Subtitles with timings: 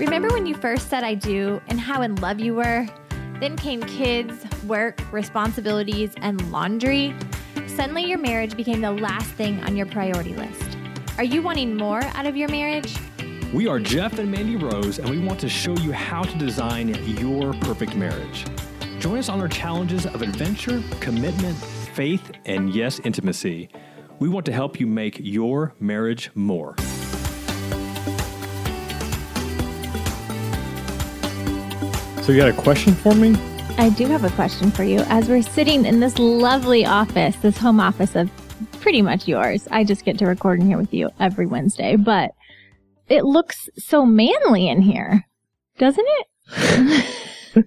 [0.00, 2.84] Remember when you first said I do and how in love you were?
[3.38, 7.14] Then came kids, work, responsibilities, and laundry.
[7.68, 10.76] Suddenly, your marriage became the last thing on your priority list.
[11.16, 12.96] Are you wanting more out of your marriage?
[13.52, 16.88] We are Jeff and Mandy Rose, and we want to show you how to design
[17.16, 18.44] your perfect marriage.
[18.98, 23.68] Join us on our challenges of adventure, commitment, faith, and yes, intimacy.
[24.18, 26.74] We want to help you make your marriage more.
[32.24, 33.36] So you got a question for me?
[33.76, 35.00] I do have a question for you.
[35.08, 38.30] As we're sitting in this lovely office, this home office of
[38.80, 42.30] pretty much yours, I just get to record in here with you every Wednesday, but
[43.10, 45.26] it looks so manly in here,
[45.76, 46.26] doesn't it?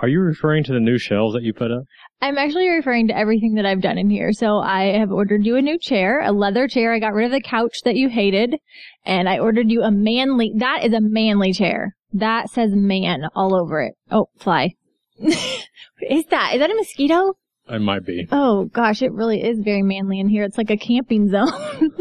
[0.00, 1.84] Are you referring to the new shelves that you put up?
[2.20, 4.32] I'm actually referring to everything that I've done in here.
[4.32, 6.92] So I have ordered you a new chair, a leather chair.
[6.92, 8.56] I got rid of the couch that you hated,
[9.04, 10.54] and I ordered you a manly.
[10.56, 11.94] That is a manly chair.
[12.12, 13.94] That says man all over it.
[14.10, 14.74] Oh, fly.
[15.18, 16.54] is that?
[16.54, 17.36] Is that a mosquito?
[17.68, 18.26] It might be.
[18.32, 20.44] Oh gosh, it really is very manly in here.
[20.44, 21.50] It's like a camping zone.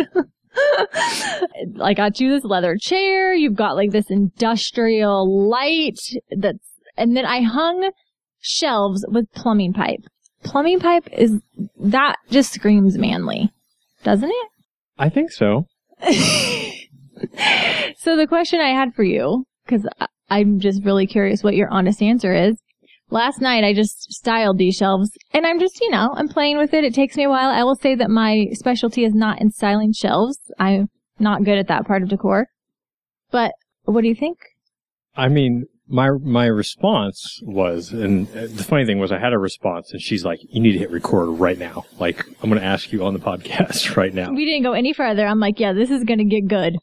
[1.82, 3.34] I got you this leather chair.
[3.34, 6.00] You've got like this industrial light
[6.32, 7.92] that's, and then I hung
[8.40, 10.02] shelves with plumbing pipe.
[10.44, 11.42] Plumbing pipe is,
[11.80, 13.52] that just screams manly,
[14.04, 14.48] doesn't it?
[14.98, 15.66] I think so.
[16.02, 16.12] so
[18.16, 19.88] the question I had for you, because
[20.30, 22.62] I'm just really curious what your honest answer is.
[23.10, 26.74] Last night I just styled these shelves and I'm just, you know, I'm playing with
[26.74, 26.84] it.
[26.84, 27.50] It takes me a while.
[27.50, 30.40] I will say that my specialty is not in styling shelves.
[30.60, 32.48] I'm not good at that part of decor.
[33.32, 33.54] But
[33.86, 34.38] what do you think?
[35.16, 39.92] I mean, my my response was, and the funny thing was, I had a response,
[39.92, 41.86] and she's like, "You need to hit record right now.
[41.98, 44.94] Like, I'm going to ask you on the podcast right now." We didn't go any
[44.94, 45.26] further.
[45.26, 46.78] I'm like, "Yeah, this is going to get good."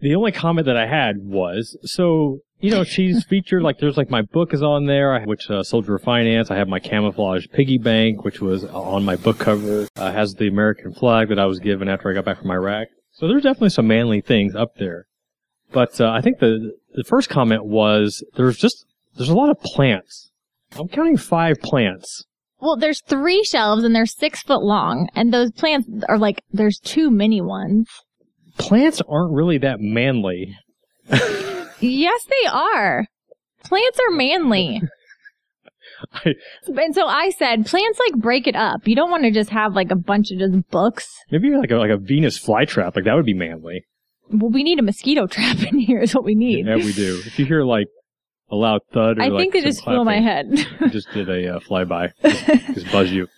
[0.00, 4.10] The only comment that I had was, so you know, she's featured like there's like
[4.10, 6.50] my book is on there, which uh, Soldier of Finance.
[6.50, 9.88] I have my camouflage piggy bank, which was on my book cover.
[9.96, 12.88] Uh, has the American flag that I was given after I got back from Iraq.
[13.12, 15.06] So there's definitely some manly things up there.
[15.72, 19.60] But uh, I think the the first comment was there's just there's a lot of
[19.60, 20.30] plants.
[20.78, 22.24] I'm counting five plants.
[22.60, 26.78] Well, there's three shelves and they're six foot long, and those plants are like there's
[26.78, 27.88] too many ones.
[28.58, 30.56] Plants aren't really that manly.
[31.80, 33.06] yes, they are.
[33.64, 34.82] Plants are manly.
[36.12, 36.34] I,
[36.66, 38.86] and so I said, plants like break it up.
[38.86, 41.08] You don't want to just have like a bunch of just books.
[41.30, 43.84] maybe like a like a Venus flytrap, like that would be manly.
[44.30, 46.00] Well, we need a mosquito trap in here.
[46.00, 46.66] Is what we need.
[46.66, 47.20] Yeah, we do.
[47.26, 47.88] If you hear like
[48.50, 50.50] a loud thud, or I like think they just flew my head.
[50.90, 53.28] Just did a uh, flyby, just, just buzz you.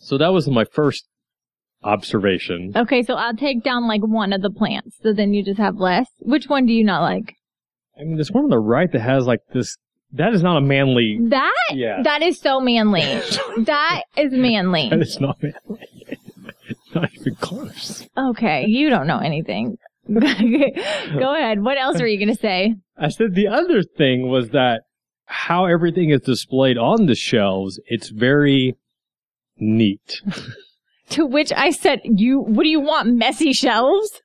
[0.00, 1.06] So that was my first
[1.82, 2.72] observation.
[2.76, 4.96] okay, so I'll take down like one of the plants.
[5.02, 6.08] So then you just have less.
[6.20, 7.34] Which one do you not like?
[7.98, 9.76] I mean, there's one on the right that has like this.
[10.12, 11.18] That is not a manly.
[11.28, 11.52] That?
[11.72, 12.02] Yeah.
[12.02, 13.02] That is so manly.
[13.64, 14.88] that is manly.
[14.90, 15.86] That is not manly.
[16.68, 18.08] It's not even close.
[18.16, 19.76] Okay, you don't know anything.
[20.12, 21.62] Go ahead.
[21.62, 22.74] What else are you going to say?
[22.96, 24.82] I said the other thing was that
[25.26, 28.74] how everything is displayed on the shelves, it's very
[29.58, 30.22] neat.
[31.10, 33.14] To which I said, "You, what do you want?
[33.14, 34.20] Messy shelves?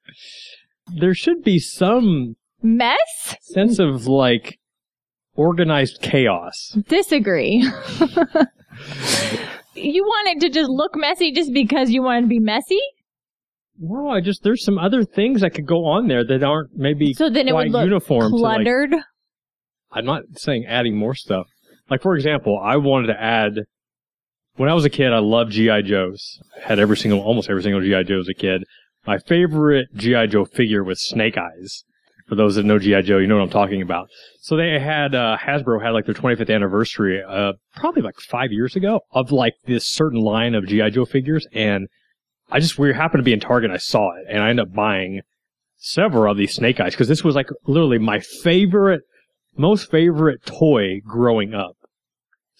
[0.99, 3.35] There should be some Mess?
[3.41, 4.59] sense of like
[5.35, 6.77] organized chaos.
[6.87, 7.57] Disagree."
[9.75, 12.79] you want it to just look messy just because you want it to be messy?
[13.79, 17.13] No, I just there's some other things that could go on there that aren't maybe
[17.13, 18.31] So then it quite would look uniform.
[18.31, 18.93] to, like- cluttered.
[19.91, 21.47] I'm not saying adding more stuff.
[21.89, 23.53] Like for example, I wanted to add.
[24.55, 26.39] When I was a kid, I loved GI Joes.
[26.61, 28.63] Had every single, almost every single GI Joe as a kid.
[29.05, 31.83] My favorite GI Joe figure was Snake Eyes.
[32.27, 34.09] For those that know GI Joe, you know what I'm talking about.
[34.39, 38.75] So they had uh, Hasbro had like their 25th anniversary, uh, probably like five years
[38.75, 41.87] ago, of like this certain line of GI Joe figures, and
[42.49, 44.67] I just we happened to be in Target, and I saw it, and I ended
[44.67, 45.21] up buying
[45.77, 49.01] several of these Snake Eyes because this was like literally my favorite,
[49.57, 51.75] most favorite toy growing up.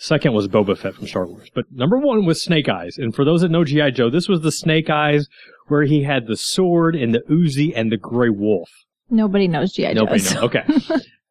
[0.03, 2.97] Second was Boba Fett from Star Wars, but number one was Snake Eyes.
[2.97, 5.29] And for those that know GI Joe, this was the Snake Eyes
[5.69, 8.69] where he had the sword and the Uzi and the Gray Wolf.
[9.09, 10.03] Nobody knows GI Joe.
[10.03, 10.35] Nobody knows.
[10.43, 10.63] Okay.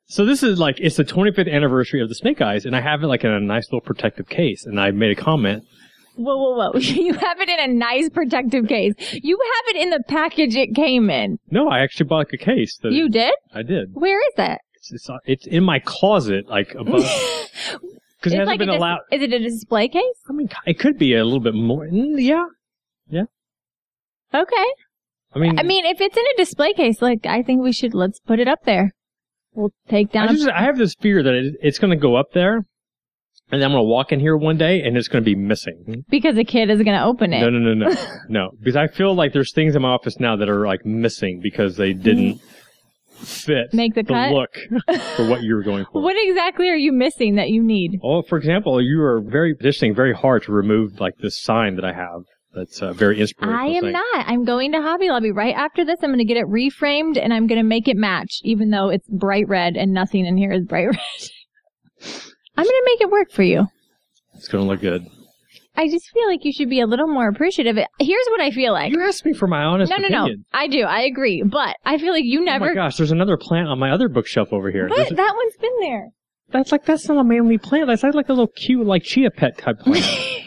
[0.07, 3.03] so this is like it's the 25th anniversary of the Snake Eyes, and I have
[3.03, 4.65] it like in a nice little protective case.
[4.65, 5.65] And I made a comment.
[6.17, 6.79] Whoa, whoa, whoa!
[6.79, 8.95] You have it in a nice protective case.
[9.13, 11.39] You have it in the package it came in.
[11.51, 12.79] No, I actually bought like a case.
[12.83, 13.35] That You did?
[13.53, 13.91] I did.
[13.93, 14.63] Where is that?
[14.77, 17.05] It's, it's, it's in my closet, like above,
[18.23, 19.01] because it hasn't like been dis- allowed.
[19.11, 20.03] Is it a display case?
[20.29, 21.87] I mean, it could be a little bit more.
[21.89, 22.45] Mm, Yeah.
[23.11, 23.25] Yeah.
[24.35, 24.65] Okay.
[25.35, 27.95] I mean, I mean, if it's in a display case, like I think we should
[27.95, 28.93] let's put it up there.
[29.55, 30.29] We'll take down.
[30.29, 32.57] I a- just I have this fear that it, it's going to go up there,
[32.57, 35.35] and then I'm going to walk in here one day and it's going to be
[35.35, 36.05] missing.
[36.09, 37.41] because a kid is going to open it.
[37.41, 37.95] No, no, no, no,
[38.29, 38.51] no.
[38.59, 41.77] Because I feel like there's things in my office now that are like missing because
[41.77, 42.41] they didn't
[43.23, 44.33] fit Make the cut?
[44.33, 44.55] look
[45.17, 46.03] for what you were going for.
[46.03, 48.01] What exactly are you missing that you need?
[48.03, 51.85] Well, for example, you are very positioning very hard to remove like this sign that
[51.85, 52.23] I have.
[52.55, 53.61] That's uh, very inspirational.
[53.61, 54.27] I am saying, not.
[54.29, 55.99] I'm going to Hobby Lobby right after this.
[56.03, 58.91] I'm going to get it reframed and I'm going to make it match, even though
[58.91, 60.99] it's bright red and nothing in here is bright red.
[62.57, 63.67] I'm going to make it work for you.
[64.35, 65.07] It's going to look good.
[65.75, 67.77] I just feel like you should be a little more appreciative.
[67.99, 68.93] Here's what I feel like.
[68.93, 70.21] You asked me for my honest No, no, no.
[70.25, 70.45] opinion.
[70.53, 70.83] I do.
[70.83, 71.43] I agree.
[71.43, 72.67] But I feel like you never.
[72.67, 74.89] Oh my gosh, there's another plant on my other bookshelf over here.
[74.89, 74.97] what?
[74.97, 76.09] There's- That one's been there.
[76.51, 77.87] That's like that's not a manly plant.
[77.87, 80.05] That's like a little cute like chia pet type plant.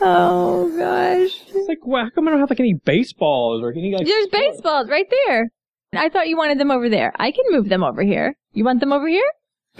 [0.00, 1.32] Oh gosh.
[1.48, 4.06] it's like, well, how come I don't have like any baseballs or any like?
[4.06, 5.50] There's baseballs right there.
[5.92, 7.12] I thought you wanted them over there.
[7.18, 8.36] I can move them over here.
[8.52, 9.28] You want them over here?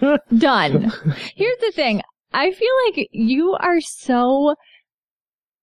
[0.38, 0.92] Done.
[1.34, 2.02] Here's the thing.
[2.32, 4.54] I feel like you are so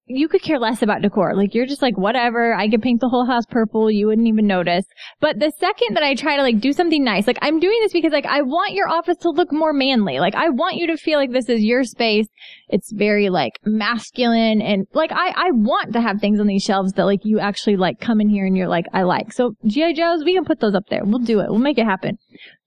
[0.08, 1.36] you could care less about decor.
[1.36, 2.54] Like you're just like whatever.
[2.54, 3.90] I could paint the whole house purple.
[3.90, 4.86] You wouldn't even notice.
[5.20, 7.94] But the second that I try to like do something nice, like I'm doing this
[7.94, 10.20] because like I want your office to look more manly.
[10.20, 12.28] Like I want you to feel like this is your space.
[12.70, 16.94] It's very like masculine and like I I want to have things on these shelves
[16.94, 19.34] that like you actually like come in here and you're like I like.
[19.34, 21.04] So GI Joes, we can put those up there.
[21.04, 21.50] We'll do it.
[21.50, 22.20] We'll make it happen.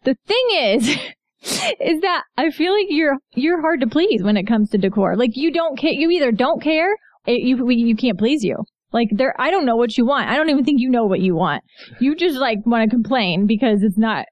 [0.02, 0.98] The thing is
[1.42, 5.16] is that I feel like you're you're hard to please when it comes to decor.
[5.16, 5.92] Like you don't care.
[5.92, 6.96] You either don't care,
[7.26, 8.56] it, you we, you can't please you.
[8.92, 10.28] Like there, I don't know what you want.
[10.28, 11.62] I don't even think you know what you want.
[12.00, 14.26] You just like want to complain because it's not.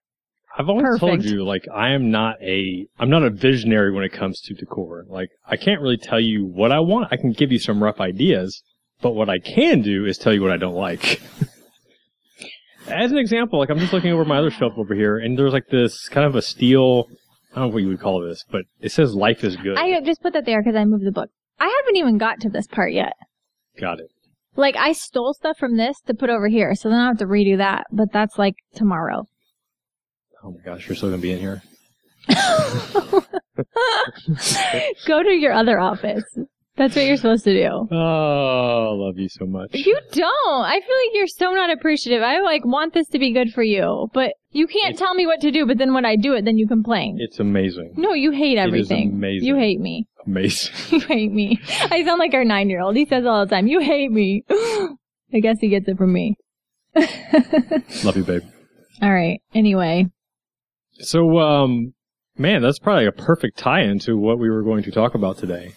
[0.58, 4.12] I've always told you like I am not a I'm not a visionary when it
[4.12, 5.04] comes to decor.
[5.08, 7.12] Like I can't really tell you what I want.
[7.12, 8.62] I can give you some rough ideas,
[9.02, 11.20] but what I can do is tell you what I don't like.
[12.88, 15.52] As an example, like I'm just looking over my other shelf over here, and there's
[15.52, 17.06] like this kind of a steel.
[17.52, 20.00] I don't know what you would call this, but it says "Life is good." I
[20.00, 21.30] just put that there because I moved the book.
[21.58, 23.14] I haven't even got to this part yet.
[23.80, 24.10] Got it.
[24.56, 27.26] Like I stole stuff from this to put over here, so then I have to
[27.26, 27.86] redo that.
[27.92, 29.24] But that's like tomorrow.
[30.42, 31.62] Oh my gosh, you're still gonna be in here.
[35.06, 36.24] Go to your other office.
[36.76, 37.88] That's what you're supposed to do.
[37.90, 39.70] Oh, I love you so much.
[39.72, 40.64] You don't.
[40.64, 42.22] I feel like you're so not appreciative.
[42.22, 45.26] I like want this to be good for you, but you can't It's- tell me
[45.26, 45.64] what to do.
[45.66, 47.16] But then when I do it, then you complain.
[47.18, 47.94] It's amazing.
[47.96, 49.12] no, you hate is everything.
[49.12, 49.46] amazing.
[49.48, 50.06] You hate me.
[50.26, 50.74] Amazing.
[50.90, 51.58] You hate me.
[51.90, 52.94] I sound like our nine year old.
[52.96, 56.36] He says all the time, "You hate me." I guess he gets it from me.
[58.04, 58.42] love you, babe.
[59.02, 59.40] All right.
[59.54, 60.06] Anyway,
[61.00, 61.94] So, um,
[62.38, 65.72] man, that's probably a perfect tie-in to what we were going to talk about today.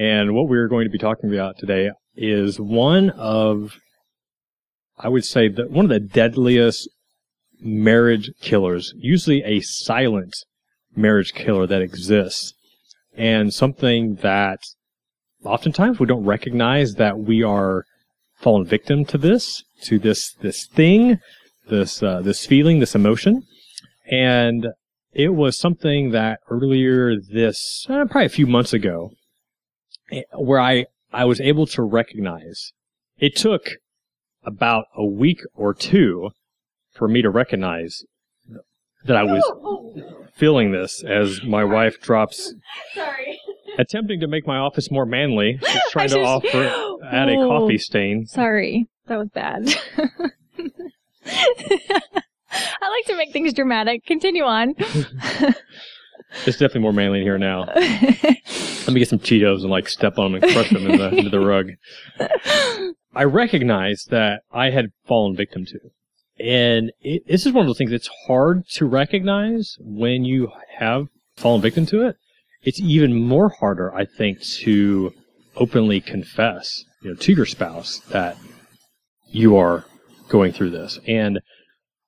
[0.00, 3.76] And what we are going to be talking about today is one of,
[4.98, 6.88] I would say that one of the deadliest
[7.60, 10.32] marriage killers, usually a silent
[10.96, 12.54] marriage killer that exists.
[13.14, 14.60] And something that
[15.44, 17.84] oftentimes we don't recognize that we are
[18.38, 21.18] fallen victim to this, to this, this thing,
[21.68, 23.42] this, uh, this feeling, this emotion.
[24.10, 24.68] And
[25.12, 29.10] it was something that earlier this, uh, probably a few months ago,
[30.34, 32.72] where I, I was able to recognize.
[33.18, 33.62] It took
[34.44, 36.30] about a week or two
[36.94, 38.04] for me to recognize
[39.04, 39.42] that I was
[40.34, 42.54] feeling this as my wife drops,
[42.94, 43.38] sorry.
[43.78, 45.58] attempting to make my office more manly.
[45.66, 48.26] She's trying to offer, add a coffee stain.
[48.26, 49.68] Sorry, that was bad.
[51.26, 54.04] I like to make things dramatic.
[54.06, 54.74] Continue on.
[56.46, 57.64] It's definitely more manly in here now.
[57.74, 61.08] Let me get some Cheetos and like step on them and crush them in the,
[61.16, 61.72] into the rug.
[63.14, 65.78] I recognized that I had fallen victim to.
[66.38, 71.08] And it, this is one of those things that's hard to recognize when you have
[71.36, 72.16] fallen victim to it.
[72.62, 75.12] It's even more harder, I think, to
[75.56, 78.36] openly confess, you know, to your spouse that
[79.28, 79.84] you are
[80.28, 80.98] going through this.
[81.06, 81.40] And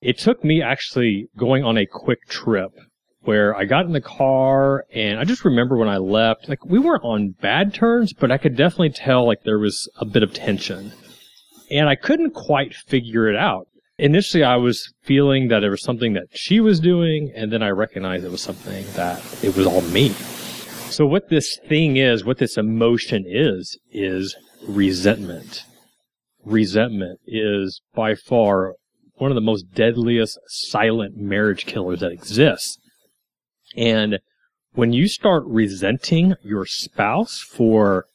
[0.00, 2.72] it took me actually going on a quick trip
[3.24, 6.78] where I got in the car and I just remember when I left, like we
[6.78, 10.32] weren't on bad terms, but I could definitely tell like there was a bit of
[10.32, 10.92] tension.
[11.70, 13.66] And I couldn't quite figure it out.
[13.98, 17.68] Initially, I was feeling that it was something that she was doing, and then I
[17.68, 20.08] recognized it was something that it was all me.
[20.90, 24.36] So what this thing is, what this emotion is, is
[24.66, 25.64] resentment.
[26.44, 28.74] Resentment is by far
[29.14, 32.78] one of the most deadliest silent marriage killers that exists.
[33.76, 34.18] And
[34.74, 38.06] when you start resenting your spouse for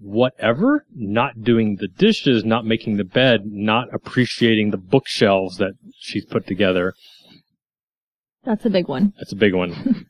[0.00, 6.24] whatever, not doing the dishes, not making the bed, not appreciating the bookshelves that she's
[6.24, 6.94] put together.
[8.44, 9.14] That's a big one.
[9.18, 10.06] That's a big one.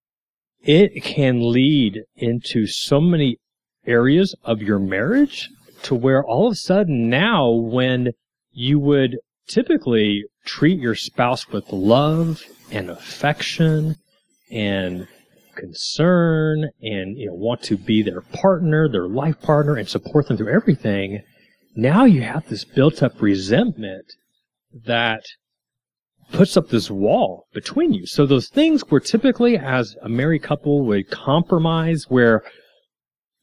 [0.62, 3.38] it can lead into so many
[3.86, 5.48] areas of your marriage
[5.82, 8.10] to where all of a sudden now when
[8.52, 9.16] you would
[9.48, 13.96] typically treat your spouse with love and affection
[14.50, 15.06] and
[15.56, 20.36] concern and you know want to be their partner, their life partner and support them
[20.36, 21.22] through everything,
[21.76, 24.06] now you have this built up resentment
[24.86, 25.22] that
[26.32, 28.06] puts up this wall between you.
[28.06, 32.42] So those things where typically as a married couple would compromise where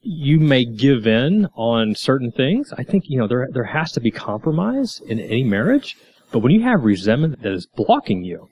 [0.01, 2.71] you may give in on certain things.
[2.77, 5.97] I think, you know, there, there has to be compromise in any marriage.
[6.31, 8.49] But when you have resentment that is blocking you,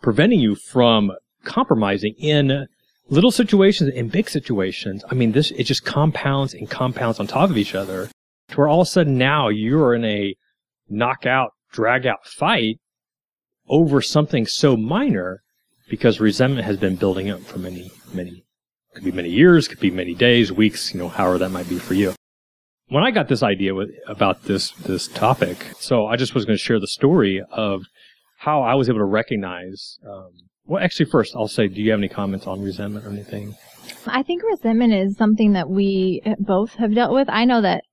[0.00, 1.12] preventing you from
[1.44, 2.66] compromising in
[3.08, 7.50] little situations and big situations, I mean, this, it just compounds and compounds on top
[7.50, 8.08] of each other
[8.48, 10.34] to where all of a sudden now you're in a
[10.88, 12.78] knockout, drag out fight
[13.68, 15.42] over something so minor
[15.88, 18.44] because resentment has been building up for many, many,
[18.94, 21.78] could be many years, could be many days, weeks, you know, however that might be
[21.78, 22.12] for you.
[22.88, 26.56] When I got this idea with, about this, this topic, so I just was going
[26.56, 27.84] to share the story of
[28.40, 30.30] how I was able to recognize, um,
[30.64, 33.54] well, actually, first, I'll say, do you have any comments on resentment or anything?
[34.06, 37.28] I think resentment is something that we both have dealt with.
[37.28, 37.84] I know that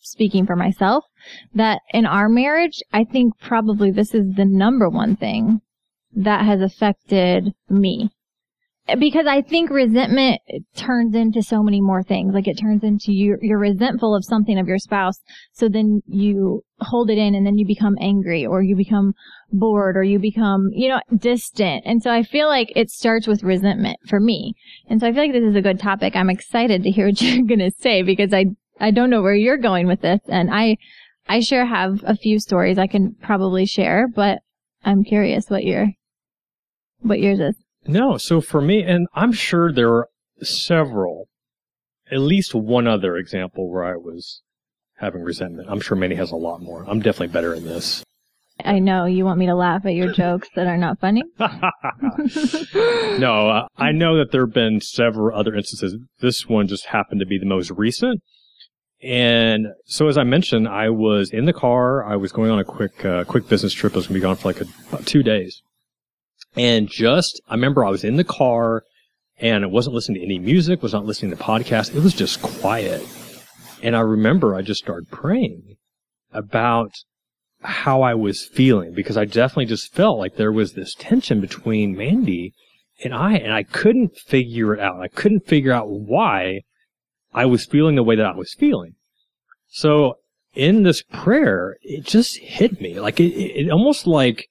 [0.00, 1.04] speaking for myself,
[1.54, 5.60] that in our marriage, I think probably this is the number one thing
[6.12, 8.10] that has affected me.
[8.98, 10.40] Because I think resentment
[10.76, 12.32] turns into so many more things.
[12.32, 15.20] Like it turns into you, you're resentful of something of your spouse.
[15.52, 19.12] So then you hold it in and then you become angry or you become
[19.52, 21.82] bored or you become, you know, distant.
[21.86, 24.54] And so I feel like it starts with resentment for me.
[24.88, 26.16] And so I feel like this is a good topic.
[26.16, 28.46] I'm excited to hear what you're going to say because I
[28.80, 30.20] I don't know where you're going with this.
[30.28, 30.76] And I,
[31.28, 34.38] I sure have a few stories I can probably share, but
[34.84, 35.88] I'm curious what your,
[37.00, 37.56] what yours is.
[37.88, 38.16] No.
[38.18, 40.08] So for me, and I'm sure there are
[40.42, 41.28] several,
[42.10, 44.42] at least one other example where I was
[44.98, 45.68] having resentment.
[45.70, 46.84] I'm sure Mandy has a lot more.
[46.86, 48.04] I'm definitely better in this.
[48.64, 51.22] I know you want me to laugh at your jokes that are not funny.
[51.38, 51.48] no,
[53.48, 55.96] uh, I know that there have been several other instances.
[56.20, 58.20] This one just happened to be the most recent.
[59.00, 62.04] And so, as I mentioned, I was in the car.
[62.04, 63.92] I was going on a quick, uh, quick business trip.
[63.92, 65.62] I was going to be gone for like a, about two days.
[66.58, 68.82] And just, I remember I was in the car
[69.38, 71.94] and I wasn't listening to any music, was not listening to podcasts.
[71.94, 73.06] It was just quiet.
[73.82, 75.76] And I remember I just started praying
[76.32, 76.92] about
[77.62, 81.96] how I was feeling because I definitely just felt like there was this tension between
[81.96, 82.54] Mandy
[83.04, 85.00] and I, and I couldn't figure it out.
[85.00, 86.62] I couldn't figure out why
[87.32, 88.94] I was feeling the way that I was feeling.
[89.68, 90.14] So
[90.54, 92.98] in this prayer, it just hit me.
[92.98, 94.48] Like it, it almost like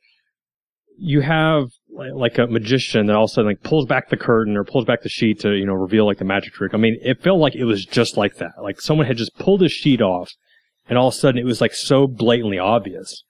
[0.98, 4.56] you have like a magician that all of a sudden like pulls back the curtain
[4.56, 6.74] or pulls back the sheet to, you know, reveal like the magic trick.
[6.74, 8.54] I mean, it felt like it was just like that.
[8.62, 10.32] Like someone had just pulled the sheet off
[10.88, 13.24] and all of a sudden it was like so blatantly obvious.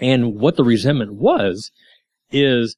[0.00, 1.70] And what the resentment was
[2.30, 2.76] is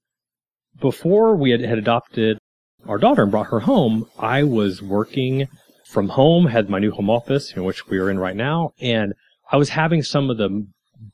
[0.80, 2.38] before we had, had adopted
[2.86, 5.48] our daughter and brought her home, I was working
[5.86, 9.12] from home, had my new home office, in which we are in right now, and
[9.50, 10.66] I was having some of the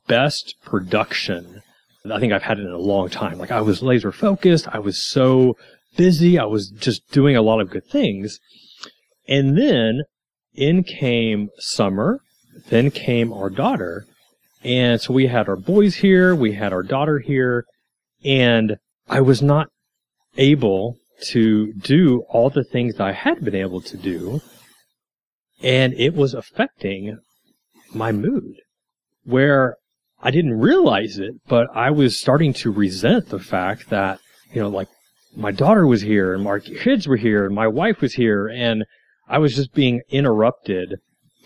[0.07, 1.61] best production
[2.09, 3.37] I think I've had it in a long time.
[3.37, 4.67] Like I was laser focused.
[4.69, 5.55] I was so
[5.95, 6.39] busy.
[6.39, 8.39] I was just doing a lot of good things.
[9.27, 10.03] And then
[10.53, 12.19] in came summer.
[12.69, 14.05] Then came our daughter.
[14.63, 16.33] And so we had our boys here.
[16.33, 17.65] We had our daughter here.
[18.23, 18.77] And
[19.07, 19.67] I was not
[20.37, 20.97] able
[21.29, 24.41] to do all the things that I had been able to do
[25.61, 27.17] and it was affecting
[27.93, 28.55] my mood
[29.23, 29.75] where
[30.21, 34.19] I didn't realize it, but I was starting to resent the fact that,
[34.51, 34.87] you know, like
[35.35, 38.83] my daughter was here and my kids were here and my wife was here and
[39.27, 40.95] I was just being interrupted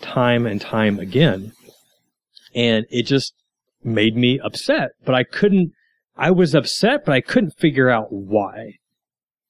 [0.00, 1.52] time and time again.
[2.54, 3.34] And it just
[3.84, 5.72] made me upset, but I couldn't,
[6.16, 8.78] I was upset, but I couldn't figure out why.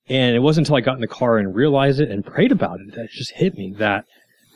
[0.08, 2.80] And it wasn't until I got in the car and realized it and prayed about
[2.80, 4.04] it that it just hit me that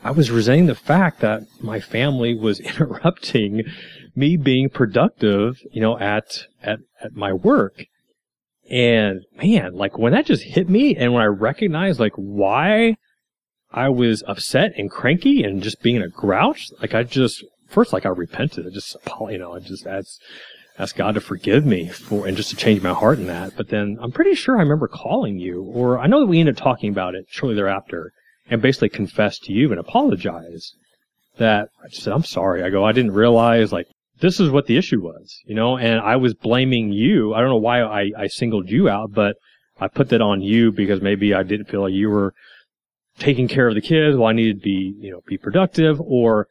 [0.03, 3.63] I was resenting the fact that my family was interrupting
[4.17, 7.85] me being productive, you know, at, at, at my work.
[8.69, 12.97] And man, like when that just hit me and when I recognized like why
[13.71, 18.07] I was upset and cranky and just being a grouch, like I just, first, like
[18.07, 18.67] I repented.
[18.67, 18.97] I just,
[19.31, 20.21] you know, I just asked,
[20.79, 23.57] asked God to forgive me for, and just to change my heart in that.
[23.57, 26.57] But then I'm pretty sure I remember calling you or I know that we ended
[26.57, 28.13] up talking about it shortly thereafter
[28.49, 30.75] and basically confessed to you and apologized
[31.39, 32.63] that I just said, I'm sorry.
[32.63, 33.87] I go, I didn't realize like
[34.21, 37.35] this is what the issue was, you know, and I was blaming you.
[37.35, 39.37] I don't know why I, I singled you out, but
[39.79, 42.33] I put that on you because maybe I didn't feel like you were
[43.19, 46.49] taking care of the kids while I needed to be, you know, be productive or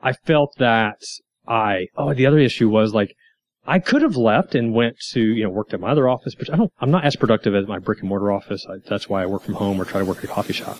[0.00, 1.02] I felt that
[1.46, 3.14] I, oh, the other issue was like,
[3.66, 6.52] I could have left and went to, you know, worked at my other office, but
[6.52, 8.64] I don't, I'm not as productive as my brick and mortar office.
[8.68, 10.78] I, that's why I work from home or try to work at a coffee shop.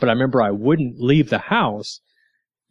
[0.00, 2.00] But I remember I wouldn't leave the house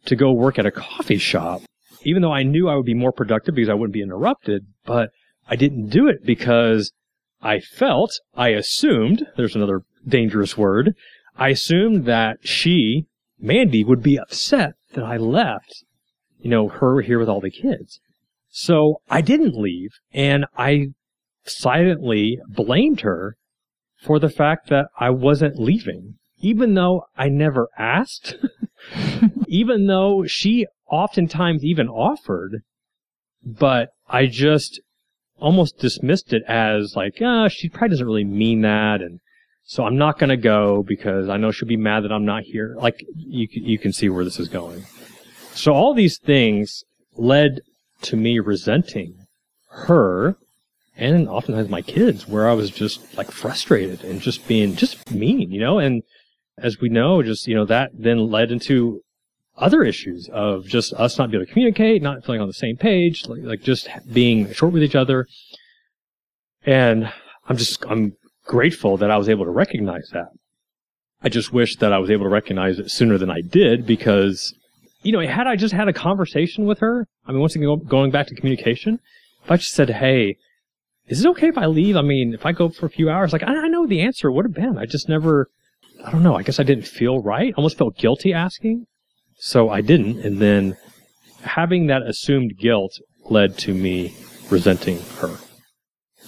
[0.06, 1.62] to go work at a coffee shop,
[2.02, 5.10] even though I knew I would be more productive because I wouldn't be interrupted, but
[5.48, 6.92] I didn't do it because
[7.40, 10.94] I felt, I assumed, there's another dangerous word,
[11.36, 13.06] I assumed that she,
[13.38, 15.84] Mandy, would be upset that I left,
[16.40, 18.00] you know, her here with all the kids.
[18.48, 20.88] So I didn't leave and I
[21.44, 23.36] silently blamed her
[24.02, 28.36] for the fact that I wasn't leaving, even though I never asked,
[29.48, 32.62] even though she oftentimes even offered,
[33.44, 34.80] but I just
[35.40, 39.00] almost dismissed it as like, ah, she probably doesn't really mean that.
[39.00, 39.20] And
[39.64, 42.44] so I'm not going to go because I know she'll be mad that I'm not
[42.44, 42.74] here.
[42.78, 44.84] Like you, you can see where this is going.
[45.52, 46.84] So all these things
[47.16, 47.60] led
[48.02, 49.26] to me resenting
[49.70, 50.36] her
[50.96, 55.52] and oftentimes my kids where I was just like frustrated and just being just mean,
[55.52, 56.02] you know, and
[56.56, 59.02] as we know, just, you know, that then led into
[59.58, 62.76] other issues of just us not being able to communicate, not feeling on the same
[62.76, 65.26] page, like, like just being short with each other.
[66.64, 67.12] And
[67.48, 70.28] I'm just, I'm grateful that I was able to recognize that.
[71.22, 74.54] I just wish that I was able to recognize it sooner than I did because,
[75.02, 78.10] you know, had I just had a conversation with her, I mean, once again, going
[78.10, 79.00] back to communication,
[79.44, 80.36] if I just said, hey,
[81.08, 81.96] is it okay if I leave?
[81.96, 84.30] I mean, if I go for a few hours, like, I, I know the answer
[84.30, 84.78] would have been.
[84.78, 85.48] I just never,
[86.04, 86.36] I don't know.
[86.36, 87.54] I guess I didn't feel right.
[87.56, 88.86] Almost felt guilty asking.
[89.38, 90.20] So I didn't.
[90.20, 90.76] And then
[91.42, 92.98] having that assumed guilt
[93.30, 94.14] led to me
[94.50, 95.36] resenting her.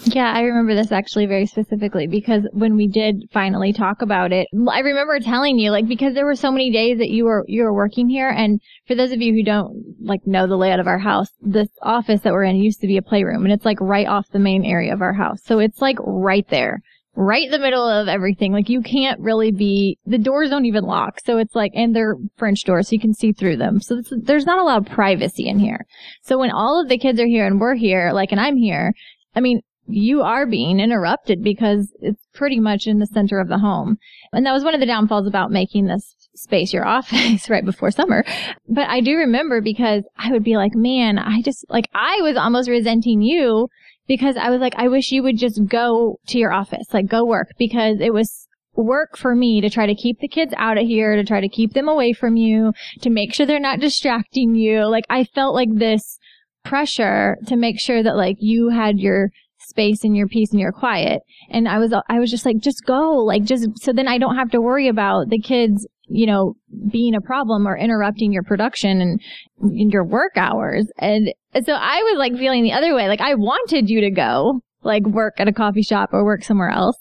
[0.04, 4.46] Yeah, I remember this actually very specifically because when we did finally talk about it,
[4.70, 7.64] I remember telling you like because there were so many days that you were you
[7.64, 10.86] were working here and for those of you who don't like know the layout of
[10.86, 13.80] our house, this office that we're in used to be a playroom and it's like
[13.80, 15.40] right off the main area of our house.
[15.44, 16.80] So it's like right there
[17.16, 18.52] right in the middle of everything.
[18.52, 21.20] Like you can't really be, the doors don't even lock.
[21.24, 23.80] So it's like, and they're French doors, so you can see through them.
[23.80, 25.86] So there's not a lot of privacy in here.
[26.22, 28.94] So when all of the kids are here and we're here, like, and I'm here,
[29.34, 33.58] I mean, you are being interrupted because it's pretty much in the center of the
[33.58, 33.96] home.
[34.32, 37.90] And that was one of the downfalls about making this space your office right before
[37.90, 38.24] summer.
[38.68, 42.36] But I do remember because I would be like, man, I just, like, I was
[42.36, 43.68] almost resenting you
[44.10, 47.24] because I was like, I wish you would just go to your office, like go
[47.24, 50.84] work because it was work for me to try to keep the kids out of
[50.84, 54.56] here, to try to keep them away from you, to make sure they're not distracting
[54.56, 54.84] you.
[54.84, 56.18] Like I felt like this
[56.64, 59.28] pressure to make sure that like you had your
[59.60, 61.22] space and your peace and your quiet.
[61.48, 64.34] And I was, I was just like, just go, like just, so then I don't
[64.34, 66.54] have to worry about the kids you know,
[66.90, 69.20] being a problem or interrupting your production and,
[69.62, 70.90] your work hours.
[70.98, 71.32] And
[71.64, 73.08] so I was like feeling the other way.
[73.08, 76.70] Like I wanted you to go, like work at a coffee shop or work somewhere
[76.70, 76.96] else,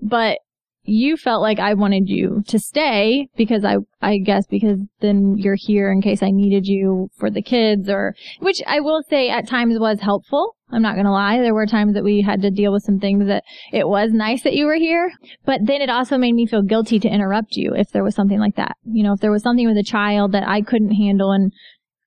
[0.00, 0.38] but
[0.84, 5.56] you felt like I wanted you to stay because I, I guess because then you're
[5.56, 9.48] here in case I needed you for the kids or, which I will say at
[9.48, 10.56] times was helpful.
[10.72, 11.38] I'm not going to lie.
[11.38, 14.42] There were times that we had to deal with some things that it was nice
[14.42, 15.12] that you were here,
[15.44, 18.38] but then it also made me feel guilty to interrupt you if there was something
[18.38, 18.76] like that.
[18.84, 21.52] You know, if there was something with a child that I couldn't handle and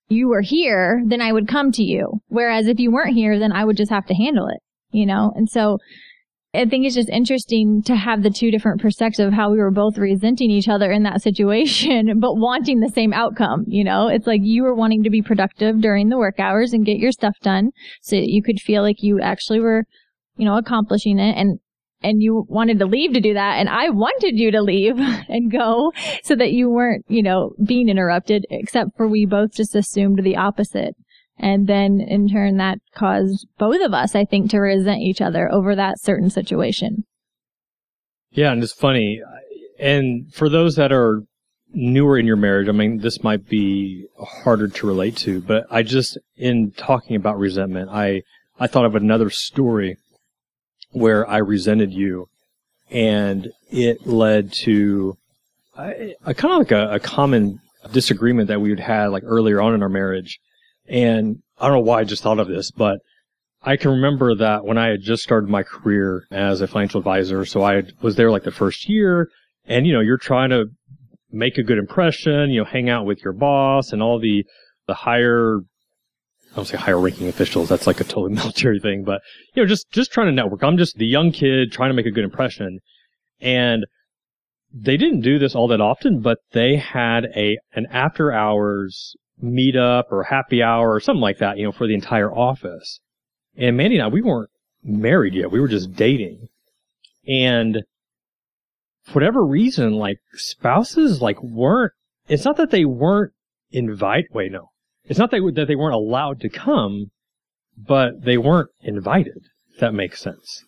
[0.08, 2.20] you were here, then I would come to you.
[2.28, 5.32] Whereas if you weren't here, then I would just have to handle it, you know?
[5.34, 5.78] And so
[6.56, 9.70] I think it's just interesting to have the two different perspectives of how we were
[9.70, 13.64] both resenting each other in that situation, but wanting the same outcome.
[13.66, 16.86] You know, it's like you were wanting to be productive during the work hours and
[16.86, 19.84] get your stuff done so you could feel like you actually were,
[20.36, 21.36] you know, accomplishing it.
[21.36, 21.60] And
[22.02, 25.50] and you wanted to leave to do that and I wanted you to leave and
[25.50, 25.92] go
[26.22, 30.36] so that you weren't, you know, being interrupted except for we both just assumed the
[30.36, 30.94] opposite.
[31.38, 35.52] And then in turn that caused both of us, I think, to resent each other
[35.52, 37.04] over that certain situation.
[38.30, 39.20] Yeah, and it's funny.
[39.78, 41.22] And for those that are
[41.72, 45.82] newer in your marriage, I mean, this might be harder to relate to, but I
[45.82, 48.22] just, in talking about resentment, I,
[48.58, 49.96] I thought of another story
[50.92, 52.28] where I resented you
[52.90, 55.18] and it led to
[55.76, 57.60] a, a kind of like a, a common
[57.92, 60.40] disagreement that we had had like earlier on in our marriage
[60.88, 63.00] and I don't know why I just thought of this, but
[63.62, 67.44] I can remember that when I had just started my career as a financial advisor.
[67.44, 69.28] So I was there like the first year
[69.64, 70.66] and, you know, you're trying to
[71.32, 74.44] make a good impression, you know, hang out with your boss and all the,
[74.86, 75.58] the higher,
[76.52, 77.68] I don't say higher ranking officials.
[77.68, 79.20] That's like a totally military thing, but
[79.54, 80.62] you know, just, just trying to network.
[80.62, 82.78] I'm just the young kid trying to make a good impression.
[83.40, 83.86] And
[84.72, 90.04] they didn't do this all that often, but they had a, an after hours meetup
[90.10, 93.00] or happy hour or something like that, you know, for the entire office.
[93.56, 94.50] And Mandy and I, we weren't
[94.82, 95.50] married yet.
[95.50, 96.48] We were just dating.
[97.26, 97.82] And
[99.04, 101.92] for whatever reason, like spouses like weren't,
[102.28, 103.32] it's not that they weren't
[103.70, 104.70] invite, wait, no.
[105.04, 107.10] It's not that, that they weren't allowed to come,
[107.76, 110.64] but they weren't invited, if that makes sense.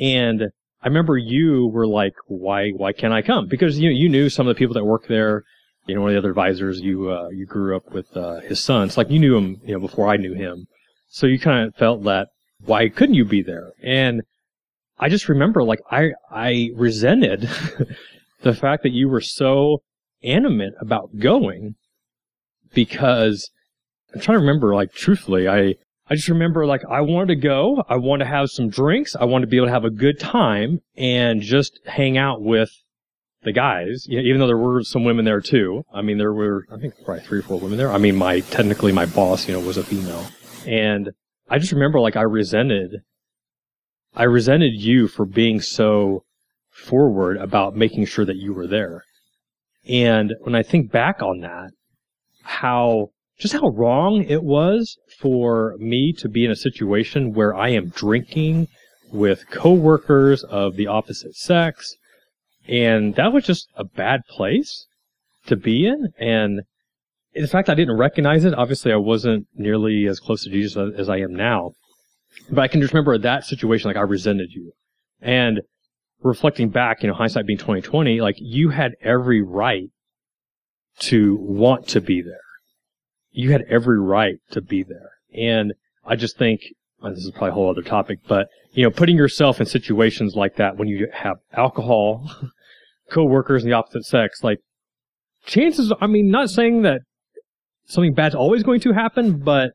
[0.00, 0.50] And
[0.82, 3.46] I remember you were like, why, why can't I come?
[3.46, 5.44] Because you, you knew some of the people that work there.
[5.88, 8.62] You know, one of the other advisors, you, uh, you grew up with, uh, his
[8.62, 8.96] sons.
[8.96, 10.66] Like you knew him, you know, before I knew him.
[11.08, 12.28] So you kind of felt that,
[12.64, 13.72] why couldn't you be there?
[13.82, 14.22] And
[15.00, 17.42] I just remember like I I resented
[18.42, 19.82] the fact that you were so
[20.22, 21.76] animate about going
[22.74, 23.50] because
[24.12, 25.74] I'm trying to remember like truthfully I
[26.10, 29.24] I just remember like I wanted to go, I wanted to have some drinks, I
[29.24, 32.70] wanted to be able to have a good time and just hang out with
[33.42, 35.84] the guys, even though there were some women there too.
[35.92, 37.92] I mean, there were, I think probably three or four women there.
[37.92, 40.26] I mean, my, technically my boss, you know, was a female.
[40.66, 41.10] And
[41.48, 43.02] I just remember like I resented
[44.14, 46.24] I resented you for being so
[46.70, 49.04] forward about making sure that you were there.
[49.88, 51.70] And when I think back on that,
[52.42, 57.68] how, just how wrong it was for me to be in a situation where I
[57.68, 58.68] am drinking
[59.12, 61.94] with coworkers of the opposite sex.
[62.68, 64.86] And that was just a bad place
[65.46, 66.08] to be in.
[66.18, 66.62] And
[67.32, 68.54] in fact, I didn't recognize it.
[68.54, 71.72] Obviously, I wasn't nearly as close to Jesus as I am now.
[72.50, 74.72] But I can just remember that situation, like I resented you.
[75.20, 75.62] And
[76.22, 79.90] reflecting back, you know, hindsight being 2020, like you had every right
[81.00, 82.36] to want to be there.
[83.30, 85.12] You had every right to be there.
[85.34, 86.62] And I just think,
[87.02, 90.34] and this is probably a whole other topic, but, you know, putting yourself in situations
[90.34, 92.30] like that when you have alcohol,
[93.10, 94.58] co-workers in the opposite sex, like
[95.46, 97.02] chances, I mean, not saying that
[97.86, 99.72] something bad's always going to happen, but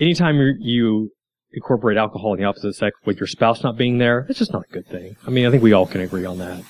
[0.00, 1.10] anytime you
[1.52, 4.64] incorporate alcohol in the opposite sex with your spouse not being there, it's just not
[4.68, 5.16] a good thing.
[5.26, 6.62] I mean, I think we all can agree on that.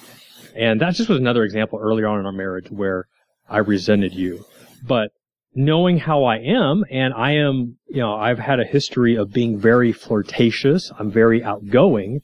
[0.55, 3.07] And that just was another example earlier on in our marriage where
[3.49, 4.45] I resented you.
[4.83, 5.11] But
[5.55, 9.59] knowing how I am, and I am, you know, I've had a history of being
[9.59, 10.91] very flirtatious.
[10.99, 12.21] I'm very outgoing.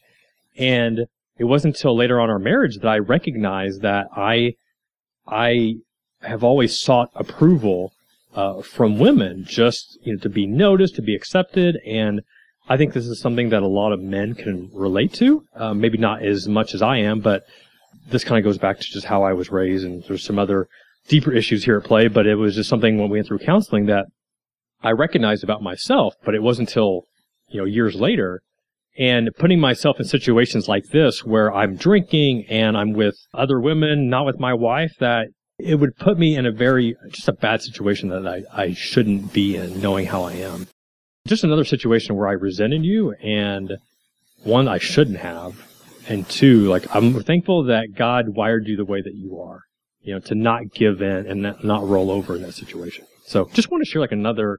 [0.56, 1.06] And
[1.38, 4.54] it wasn't until later on our marriage that I recognized that I,
[5.26, 5.76] I
[6.22, 7.92] have always sought approval
[8.34, 12.22] uh, from women, just you know, to be noticed, to be accepted, and
[12.68, 15.44] I think this is something that a lot of men can relate to.
[15.54, 17.44] Uh, maybe not as much as I am, but
[18.08, 20.68] this kind of goes back to just how I was raised, and there's some other
[21.08, 22.08] deeper issues here at play.
[22.08, 24.06] But it was just something when we went through counseling that
[24.82, 26.14] I recognized about myself.
[26.24, 27.04] But it wasn't until
[27.48, 28.42] you know years later,
[28.98, 34.08] and putting myself in situations like this where I'm drinking and I'm with other women,
[34.08, 35.28] not with my wife, that
[35.58, 39.32] it would put me in a very just a bad situation that I, I shouldn't
[39.32, 40.66] be in, knowing how I am
[41.26, 43.76] just another situation where I resented you and
[44.44, 45.62] one I shouldn't have.
[46.08, 49.62] And two, like I'm thankful that God wired you the way that you are,
[50.02, 53.06] you know, to not give in and not roll over in that situation.
[53.24, 54.58] So just want to share like another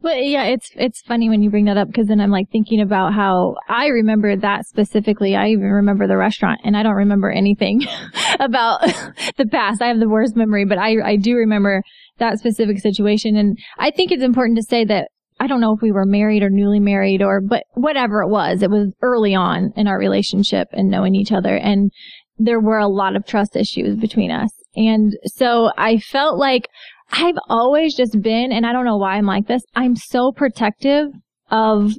[0.00, 2.80] well, yeah, it's it's funny when you bring that up because then I'm like thinking
[2.80, 5.36] about how I remember that specifically.
[5.36, 7.82] I even remember the restaurant, and I don't remember anything
[8.40, 8.80] about
[9.36, 9.82] the past.
[9.82, 11.82] I have the worst memory, but I I do remember
[12.18, 15.08] that specific situation, and I think it's important to say that
[15.40, 18.62] I don't know if we were married or newly married or, but whatever it was,
[18.62, 21.56] it was early on in our relationship and knowing each other.
[21.56, 21.90] And
[22.38, 24.50] there were a lot of trust issues between us.
[24.76, 26.68] And so I felt like
[27.10, 31.08] I've always just been, and I don't know why I'm like this, I'm so protective
[31.50, 31.92] of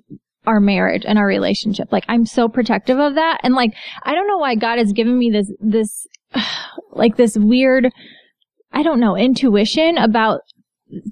[0.45, 1.91] our marriage and our relationship.
[1.91, 3.39] Like I'm so protective of that.
[3.43, 6.07] And like, I don't know why God has given me this, this,
[6.91, 7.89] like this weird,
[8.71, 10.41] I don't know, intuition about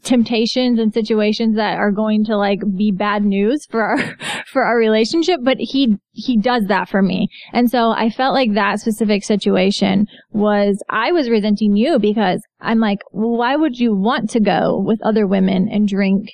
[0.04, 3.98] temptations and situations that are going to like be bad news for our
[4.48, 7.28] for our relationship but he he does that for me.
[7.54, 12.80] And so i felt like that specific situation was i was resenting you because i'm
[12.80, 16.30] like well, why would you want to go with other women and drink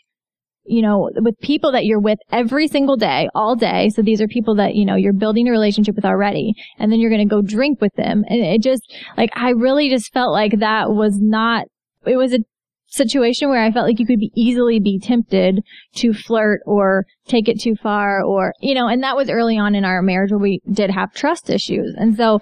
[0.65, 3.89] you know with people that you're with every single day all day?
[3.89, 6.99] So these are people that you know you're building a relationship with already and then
[6.99, 8.23] you're going to go drink with them.
[8.27, 8.83] And it just
[9.17, 11.65] like i really just felt like that was not
[12.05, 12.39] it was a
[12.89, 15.61] situation where I felt like you could be easily be tempted
[15.95, 19.75] to flirt or take it too far or, you know, and that was early on
[19.75, 21.93] in our marriage where we did have trust issues.
[21.97, 22.39] And so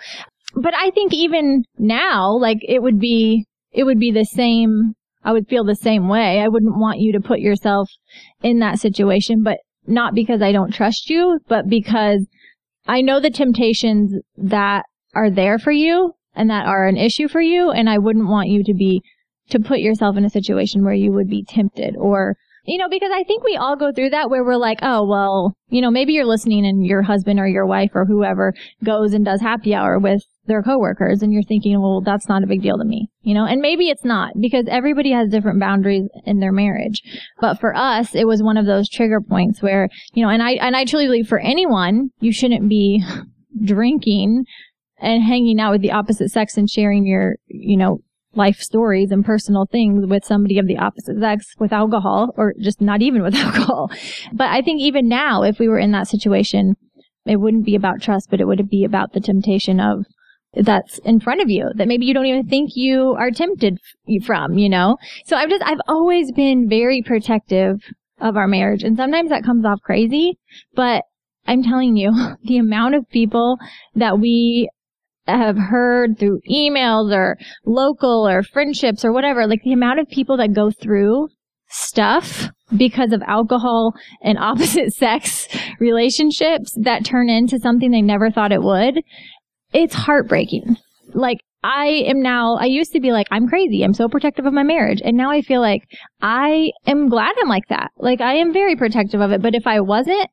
[0.55, 4.93] but I think even now, like it would be, it would be the same.
[5.23, 6.39] I would feel the same way.
[6.39, 7.89] I wouldn't want you to put yourself
[8.41, 12.25] in that situation, but not because I don't trust you, but because
[12.88, 17.41] I know the temptations that are there for you and that are an issue for
[17.41, 17.71] you.
[17.71, 19.01] And I wouldn't want you to be,
[19.49, 23.12] to put yourself in a situation where you would be tempted or, you know, because
[23.13, 26.13] I think we all go through that where we're like, oh, well, you know, maybe
[26.13, 29.99] you're listening and your husband or your wife or whoever goes and does happy hour
[29.99, 33.33] with their coworkers and you're thinking, well, that's not a big deal to me, you
[33.33, 37.01] know, and maybe it's not because everybody has different boundaries in their marriage.
[37.39, 40.51] But for us, it was one of those trigger points where, you know, and I,
[40.53, 43.03] and I truly believe for anyone, you shouldn't be
[43.63, 44.45] drinking
[44.99, 47.99] and hanging out with the opposite sex and sharing your, you know,
[48.38, 52.80] life stories and personal things with somebody of the opposite sex with alcohol or just
[52.80, 53.89] not even with alcohol.
[54.32, 56.76] But I think even now, if we were in that situation,
[57.26, 60.06] it wouldn't be about trust, but it would be about the temptation of
[60.54, 63.80] that's in front of you that maybe you don't even think you are tempted
[64.26, 64.97] from, you know?
[65.26, 67.82] So I've just, I've always been very protective
[68.19, 68.84] of our marriage.
[68.84, 70.39] And sometimes that comes off crazy,
[70.73, 71.04] but
[71.45, 72.12] I'm telling you,
[72.43, 73.58] the amount of people
[73.95, 74.69] that we
[75.35, 80.37] have heard through emails or local or friendships or whatever, like the amount of people
[80.37, 81.27] that go through
[81.69, 85.47] stuff because of alcohol and opposite sex
[85.79, 88.99] relationships that turn into something they never thought it would
[89.73, 90.77] it's heartbreaking.
[91.13, 93.83] Like, I am now, I used to be like, I'm crazy.
[93.83, 95.01] I'm so protective of my marriage.
[95.03, 95.83] And now I feel like
[96.21, 97.91] I am glad I'm like that.
[97.97, 99.41] Like, I am very protective of it.
[99.41, 100.29] But if I wasn't,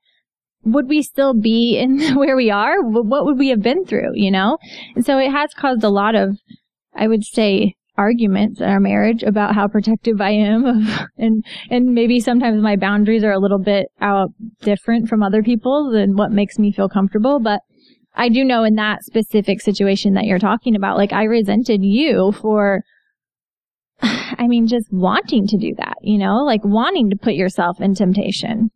[0.64, 2.83] would we still be in where we are?
[2.83, 4.59] What would we have been through, you know?
[4.94, 6.37] And so it has caused a lot of,
[6.94, 11.94] I would say, arguments in our marriage about how protective I am of, and and
[11.94, 14.31] maybe sometimes my boundaries are a little bit out
[14.62, 17.61] different from other people than what makes me feel comfortable but
[18.16, 22.33] I do know in that specific situation that you're talking about, like I resented you
[22.33, 22.83] for,
[24.03, 27.94] I mean, just wanting to do that, you know, like wanting to put yourself in
[27.94, 28.70] temptation.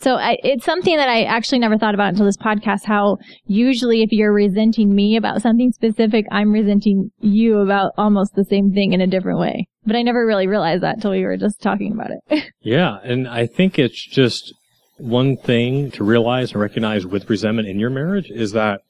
[0.00, 4.02] So I, it's something that I actually never thought about until this podcast, how usually
[4.02, 8.94] if you're resenting me about something specific, I'm resenting you about almost the same thing
[8.94, 9.68] in a different way.
[9.84, 12.50] But I never really realized that until we were just talking about it.
[12.62, 12.98] yeah.
[13.02, 14.54] And I think it's just
[14.96, 18.80] one thing to realize and recognize with resentment in your marriage is that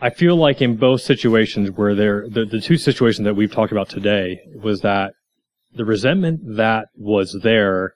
[0.00, 3.72] I feel like in both situations where there, the, the two situations that we've talked
[3.72, 5.14] about today was that
[5.74, 7.94] the resentment that was there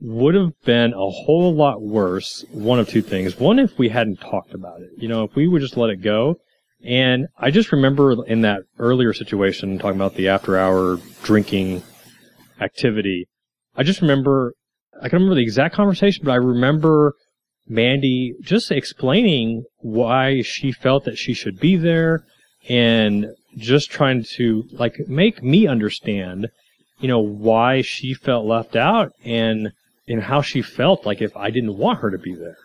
[0.00, 2.44] would have been a whole lot worse.
[2.50, 3.38] One of two things.
[3.38, 6.02] One, if we hadn't talked about it, you know, if we would just let it
[6.02, 6.36] go.
[6.84, 11.82] And I just remember in that earlier situation talking about the after hour drinking
[12.60, 13.26] activity.
[13.74, 14.52] I just remember
[15.00, 17.14] I can remember the exact conversation, but I remember
[17.66, 22.24] Mandy just explaining why she felt that she should be there
[22.68, 26.48] and just trying to like make me understand,
[27.00, 29.72] you know, why she felt left out and
[30.08, 32.58] and how she felt like if I didn't want her to be there.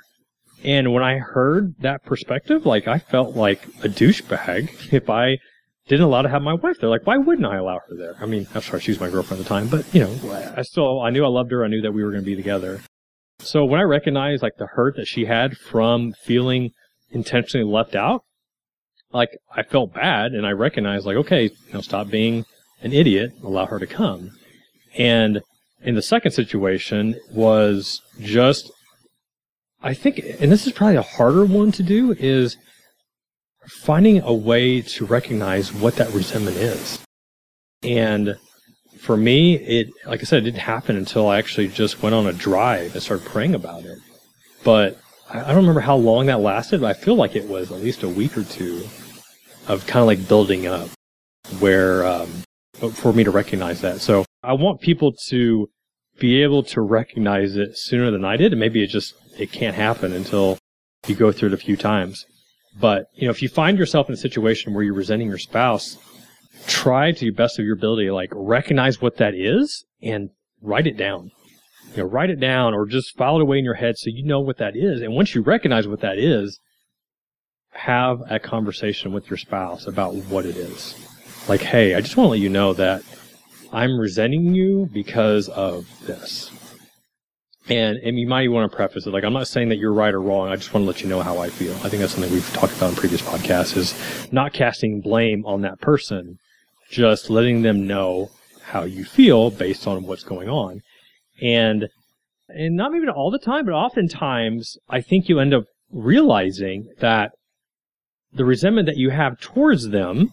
[0.63, 5.39] And when I heard that perspective, like I felt like a douchebag if I
[5.88, 6.89] didn't allow to have my wife there.
[6.89, 8.15] Like, why wouldn't I allow her there?
[8.21, 10.62] I mean, I'm sorry, she was my girlfriend at the time, but you know, I
[10.62, 11.65] still, I knew I loved her.
[11.65, 12.82] I knew that we were going to be together.
[13.39, 16.71] So when I recognized like the hurt that she had from feeling
[17.10, 18.23] intentionally left out,
[19.12, 22.45] like I felt bad and I recognized like, okay, you know, stop being
[22.82, 24.32] an idiot, allow her to come.
[24.97, 25.41] And
[25.84, 28.72] in the second situation was just,
[29.82, 32.58] I think, and this is probably a harder one to do is
[33.67, 37.00] finding a way to recognize what that resentment is.
[37.84, 38.38] And
[39.00, 42.28] for me, it, like I said, it didn't happen until I actually just went on
[42.28, 43.98] a drive and started praying about it.
[44.63, 47.80] But I don't remember how long that lasted, but I feel like it was at
[47.80, 48.84] least a week or two
[49.67, 50.89] of kind of like building up
[51.60, 52.30] where, um,
[52.94, 54.02] for me to recognize that.
[54.02, 55.69] So I want people to
[56.19, 58.54] be able to recognize it sooner than I did.
[58.54, 60.58] And maybe it just, it can't happen until
[61.08, 62.25] you go through it a few times.
[62.80, 65.97] But, you know, if you find yourself in a situation where you're resenting your spouse,
[66.67, 70.30] try to the best of your ability, like recognize what that is and
[70.62, 71.32] write it down.
[71.91, 74.23] You know, write it down or just file it away in your head so you
[74.23, 75.01] know what that is.
[75.01, 76.60] And once you recognize what that is,
[77.71, 80.95] have a conversation with your spouse about what it is.
[81.49, 83.04] Like, hey, I just want to let you know that
[83.71, 86.51] I'm resenting you because of this.
[87.69, 90.13] And, and you might want to preface it like I'm not saying that you're right
[90.13, 90.49] or wrong.
[90.49, 91.73] I just want to let you know how I feel.
[91.75, 95.62] I think that's something we've talked about in previous podcasts is not casting blame on
[95.62, 96.38] that person,
[96.89, 98.29] just letting them know
[98.63, 100.81] how you feel based on what's going on.
[101.41, 101.88] And
[102.49, 107.31] and not maybe all the time, but oftentimes I think you end up realizing that
[108.34, 110.31] the resentment that you have towards them,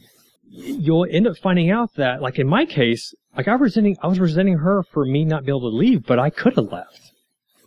[0.50, 4.06] you'll end up finding out that, like in my case, like I was resenting, I
[4.06, 7.12] was resenting her for me not being able to leave, but I could have left.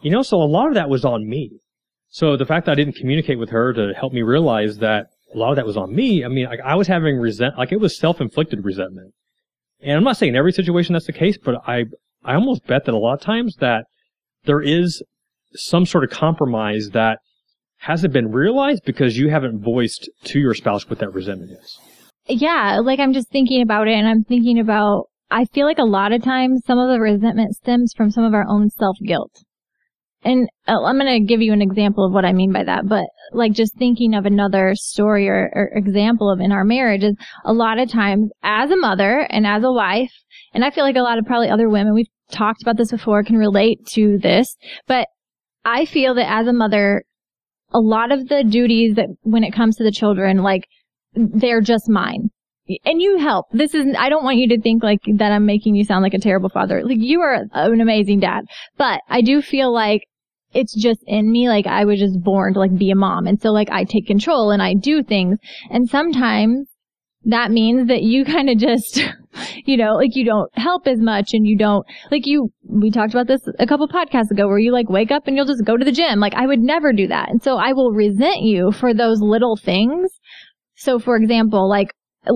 [0.01, 1.59] You know, so a lot of that was on me.
[2.09, 5.37] So the fact that I didn't communicate with her to help me realize that a
[5.37, 7.79] lot of that was on me, I mean, like I was having resent, like it
[7.79, 9.13] was self-inflicted resentment.
[9.81, 11.85] And I'm not saying in every situation that's the case, but I,
[12.23, 13.85] I almost bet that a lot of times that
[14.43, 15.01] there is
[15.53, 17.19] some sort of compromise that
[17.77, 21.79] hasn't been realized because you haven't voiced to your spouse what that resentment is.
[22.31, 25.83] Yeah, like I'm just thinking about it and I'm thinking about, I feel like a
[25.83, 29.43] lot of times some of the resentment stems from some of our own self-guilt.
[30.23, 32.87] And uh, I'm going to give you an example of what I mean by that,
[32.87, 37.15] but like just thinking of another story or, or example of in our marriage is
[37.43, 40.13] a lot of times as a mother and as a wife,
[40.53, 43.23] and I feel like a lot of probably other women, we've talked about this before,
[43.23, 44.55] can relate to this,
[44.87, 45.07] but
[45.65, 47.03] I feel that as a mother,
[47.73, 50.67] a lot of the duties that when it comes to the children, like
[51.13, 52.29] they're just mine.
[52.85, 53.47] And you help.
[53.51, 56.13] This is, I don't want you to think like that I'm making you sound like
[56.13, 56.83] a terrible father.
[56.83, 58.45] Like you are an amazing dad.
[58.77, 60.03] But I do feel like
[60.53, 61.49] it's just in me.
[61.49, 63.27] Like I was just born to like be a mom.
[63.27, 65.39] And so like I take control and I do things.
[65.69, 66.67] And sometimes
[67.25, 69.03] that means that you kind of just,
[69.65, 73.13] you know, like you don't help as much and you don't, like you, we talked
[73.13, 75.77] about this a couple podcasts ago where you like wake up and you'll just go
[75.77, 76.19] to the gym.
[76.19, 77.29] Like I would never do that.
[77.29, 80.11] And so I will resent you for those little things.
[80.81, 81.93] So for example, like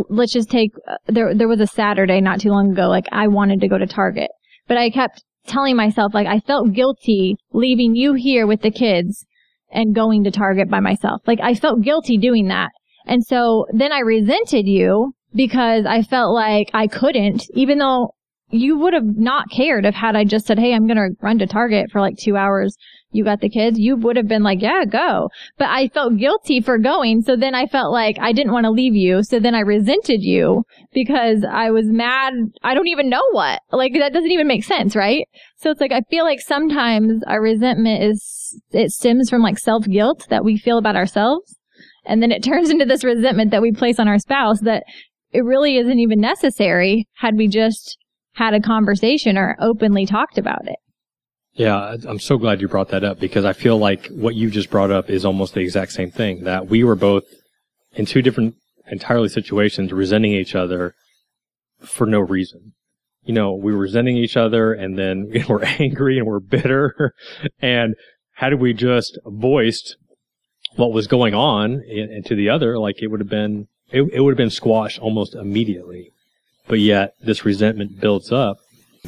[0.08, 3.28] let's just take, uh, there, there was a Saturday not too long ago, like I
[3.28, 4.30] wanted to go to Target,
[4.68, 9.26] but I kept telling myself like I felt guilty leaving you here with the kids
[9.72, 11.22] and going to Target by myself.
[11.26, 12.70] Like I felt guilty doing that.
[13.08, 18.14] And so then I resented you because I felt like I couldn't, even though
[18.52, 21.40] you would have not cared if had I just said, Hey, I'm going to run
[21.40, 22.78] to Target for like two hours.
[23.16, 23.80] You got the kids.
[23.80, 25.30] You would have been like, yeah, go.
[25.58, 27.22] But I felt guilty for going.
[27.22, 29.24] So then I felt like I didn't want to leave you.
[29.24, 32.34] So then I resented you because I was mad.
[32.64, 33.62] I don't even know what.
[33.72, 35.26] Like that doesn't even make sense, right?
[35.58, 39.86] So it's like, I feel like sometimes our resentment is, it stems from like self
[39.86, 41.58] guilt that we feel about ourselves.
[42.06, 44.84] And then it turns into this resentment that we place on our spouse that
[45.32, 47.98] it really isn't even necessary had we just
[48.34, 50.76] had a conversation or openly talked about it.
[51.56, 54.70] Yeah, I'm so glad you brought that up because I feel like what you just
[54.70, 57.24] brought up is almost the exact same thing that we were both
[57.94, 58.56] in two different
[58.92, 60.96] entirely situations resenting each other
[61.80, 62.74] for no reason.
[63.24, 67.14] You know, we were resenting each other and then we're angry and we're bitter.
[67.62, 67.96] and
[68.34, 69.96] had we just voiced
[70.76, 74.32] what was going on into the other, like it would have been, it, it would
[74.32, 76.12] have been squashed almost immediately.
[76.68, 78.58] But yet this resentment builds up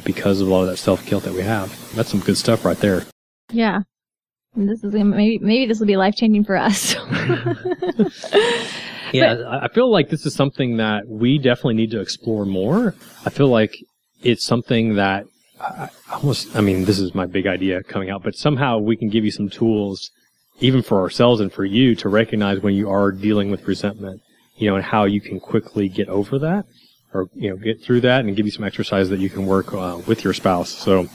[0.04, 1.94] because of all of that self guilt that we have.
[1.94, 3.04] That's some good stuff right there.
[3.50, 3.82] Yeah.
[4.54, 6.94] And this is maybe maybe this will be life changing for us.
[9.12, 12.94] yeah, but, I feel like this is something that we definitely need to explore more.
[13.24, 13.76] I feel like
[14.22, 15.26] it's something that
[15.60, 19.08] I almost I mean this is my big idea coming out, but somehow we can
[19.08, 20.10] give you some tools
[20.60, 24.20] even for ourselves and for you to recognize when you are dealing with resentment,
[24.56, 26.66] you know, and how you can quickly get over that
[27.14, 29.72] or, you know, get through that and give you some exercise that you can work
[29.72, 30.70] uh, with your spouse.
[30.70, 31.08] So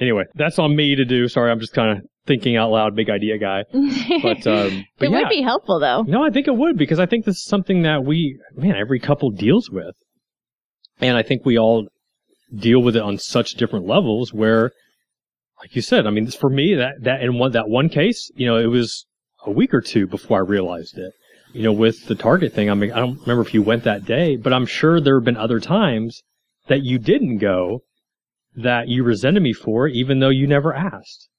[0.00, 1.28] anyway, that's on me to do.
[1.28, 3.64] Sorry, I'm just kind of thinking out loud, big idea guy.
[4.22, 5.18] But, um, but it yeah.
[5.18, 6.02] would be helpful though.
[6.02, 8.98] No, I think it would because I think this is something that we, man, every
[8.98, 9.94] couple deals with.
[11.00, 11.88] And I think we all
[12.54, 14.72] deal with it on such different levels where
[15.60, 18.46] like you said, I mean, for me, that, that in one, that one case, you
[18.46, 19.06] know, it was
[19.44, 21.12] a week or two before I realized it.
[21.56, 24.04] You know, with the Target thing, I mean, I don't remember if you went that
[24.04, 26.22] day, but I'm sure there have been other times
[26.66, 27.82] that you didn't go
[28.54, 31.30] that you resented me for, even though you never asked.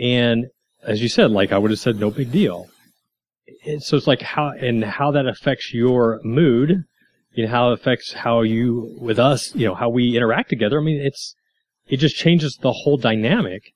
[0.00, 0.46] And
[0.82, 2.68] as you said, like I would have said, no big deal.
[3.80, 6.84] so it's like how, and how that affects your mood,
[7.34, 10.80] you know, how it affects how you, with us, you know, how we interact together.
[10.80, 11.34] I mean, it's,
[11.86, 13.73] it just changes the whole dynamic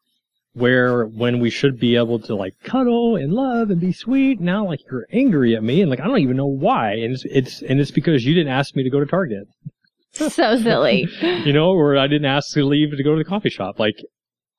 [0.58, 4.66] where when we should be able to like cuddle and love and be sweet, now
[4.66, 6.92] like you're angry at me and like I don't even know why.
[6.92, 9.48] And it's, it's and it's because you didn't ask me to go to Target.
[10.12, 11.08] so silly.
[11.20, 13.78] you know, or I didn't ask to leave to go to the coffee shop.
[13.78, 13.96] Like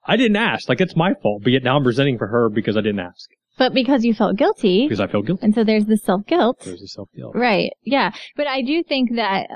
[0.06, 0.70] I didn't ask.
[0.70, 1.43] Like it's my fault.
[1.43, 3.30] But yet now I'm presenting for her because I didn't ask.
[3.58, 4.86] But because you felt guilty.
[4.86, 5.43] Because I felt guilty.
[5.43, 6.62] And so there's the self guilt.
[6.64, 7.36] There's the self guilt.
[7.36, 7.72] Right.
[7.84, 8.12] Yeah.
[8.36, 9.47] But I do think that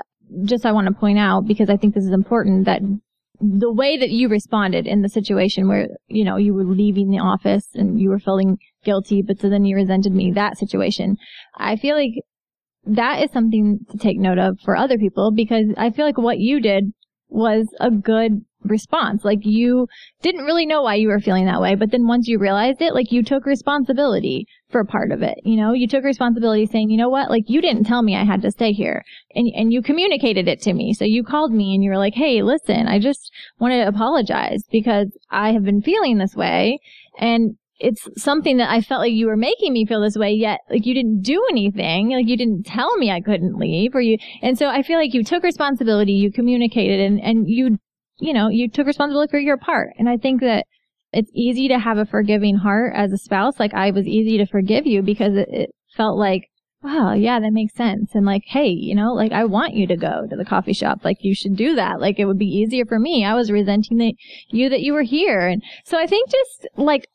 [0.44, 2.82] just I want to point out because I think this is important that
[3.40, 7.18] the way that you responded in the situation where, you know, you were leaving the
[7.18, 11.16] office and you were feeling guilty, but so then you resented me, that situation,
[11.56, 12.12] I feel like
[12.86, 16.38] that is something to take note of for other people because I feel like what
[16.38, 16.92] you did
[17.28, 19.24] was a good response.
[19.24, 19.86] Like you
[20.22, 22.94] didn't really know why you were feeling that way, but then once you realized it,
[22.94, 25.38] like you took responsibility for a part of it.
[25.44, 28.24] You know, you took responsibility saying, you know what, like you didn't tell me I
[28.24, 29.04] had to stay here
[29.34, 30.94] and, and you communicated it to me.
[30.94, 34.62] So you called me and you were like, Hey, listen, I just want to apologize
[34.70, 36.80] because I have been feeling this way
[37.18, 40.60] and it's something that I felt like you were making me feel this way, yet
[40.70, 44.16] like you didn't do anything, like you didn't tell me I couldn't leave, or you.
[44.42, 47.78] And so I feel like you took responsibility, you communicated, and and you,
[48.18, 49.90] you know, you took responsibility for your part.
[49.98, 50.66] And I think that
[51.12, 53.58] it's easy to have a forgiving heart as a spouse.
[53.60, 56.48] Like I was easy to forgive you because it, it felt like,
[56.82, 58.14] wow, yeah, that makes sense.
[58.14, 61.00] And like, hey, you know, like I want you to go to the coffee shop.
[61.04, 62.00] Like you should do that.
[62.00, 63.24] Like it would be easier for me.
[63.24, 64.14] I was resenting that
[64.48, 65.46] you that you were here.
[65.46, 67.06] And so I think just like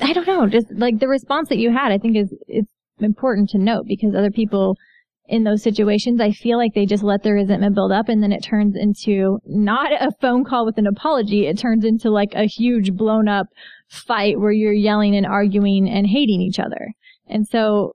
[0.00, 3.50] I don't know, just like the response that you had, I think is it's important
[3.50, 4.76] to note because other people
[5.28, 8.32] in those situations, I feel like they just let their resentment build up and then
[8.32, 11.46] it turns into not a phone call with an apology.
[11.46, 13.46] It turns into like a huge blown up
[13.88, 16.92] fight where you're yelling and arguing and hating each other.
[17.26, 17.94] And so,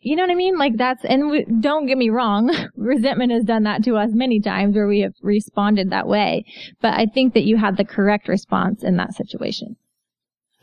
[0.00, 0.58] you know what I mean?
[0.58, 4.40] Like that's, and we, don't get me wrong, resentment has done that to us many
[4.40, 6.44] times where we have responded that way.
[6.82, 9.76] But I think that you had the correct response in that situation.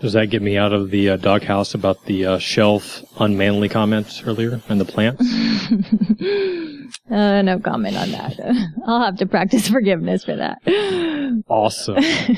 [0.01, 4.23] Does that get me out of the uh, doghouse about the uh, shelf unmanly comments
[4.25, 5.21] earlier and the plants?
[7.11, 8.39] uh, no comment on that.
[8.87, 10.57] I'll have to practice forgiveness for that.
[11.47, 11.97] Awesome.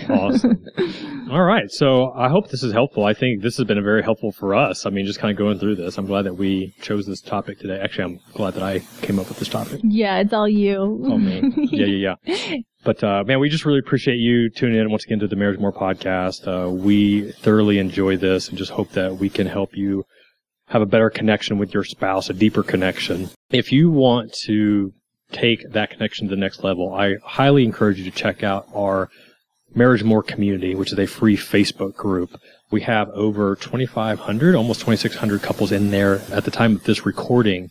[0.10, 0.66] Awesome.
[1.32, 1.72] All right.
[1.72, 3.06] So I hope this is helpful.
[3.06, 4.86] I think this has been very helpful for us.
[4.86, 5.98] I mean, just kind of going through this.
[5.98, 7.80] I'm glad that we chose this topic today.
[7.80, 9.80] Actually, I'm glad that I came up with this topic.
[9.84, 11.02] Yeah, it's all you.
[11.06, 11.54] Oh, man.
[11.56, 12.58] Yeah, yeah, yeah.
[12.84, 15.60] But uh, man, we just really appreciate you tuning in once again to the Marriage
[15.60, 16.48] More podcast.
[16.48, 20.06] Uh, we thoroughly enjoy this and just hope that we can help you
[20.68, 23.30] have a better connection with your spouse, a deeper connection.
[23.52, 24.94] If you want to
[25.32, 29.10] take that connection to the next level, I highly encourage you to check out our
[29.76, 32.40] Marriage More community, which is a free Facebook group.
[32.70, 37.70] We have over 2,500, almost 2,600 couples in there at the time of this recording.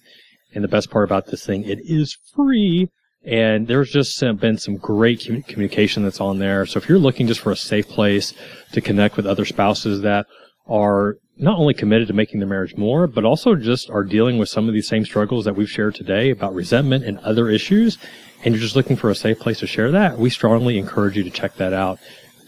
[0.54, 2.88] And the best part about this thing, it is free.
[3.24, 6.66] And there's just been some great communication that's on there.
[6.66, 8.34] So if you're looking just for a safe place
[8.72, 10.26] to connect with other spouses that
[10.66, 14.48] are not only committed to making their marriage more, but also just are dealing with
[14.48, 17.98] some of these same struggles that we've shared today about resentment and other issues,
[18.44, 21.22] and you're just looking for a safe place to share that, we strongly encourage you
[21.22, 21.98] to check that out.